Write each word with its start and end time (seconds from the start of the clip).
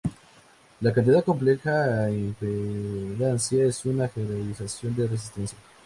La 0.81 0.91
cantidad 0.91 1.23
compleja 1.23 2.09
impedancia 2.09 3.65
es 3.65 3.85
una 3.85 4.07
generalización 4.07 4.95
de 4.95 5.05
resistencia. 5.05 5.59